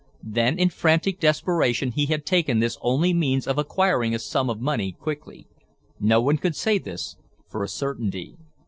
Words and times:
Then 0.23 0.57
in 0.57 0.69
frantic 0.69 1.19
desperation 1.19 1.91
he 1.91 2.07
had 2.07 2.25
taken 2.25 2.57
this 2.57 2.75
only 2.81 3.13
means 3.13 3.45
of 3.45 3.59
acquiring 3.59 4.15
a 4.15 4.17
sum 4.17 4.49
of 4.49 4.59
money 4.59 4.93
quickly. 4.93 5.47
No 5.99 6.19
one 6.19 6.37
could 6.39 6.55
say 6.55 6.79
this 6.79 7.17
for 7.47 7.61
a 7.63 7.67
certainty. 7.69 8.35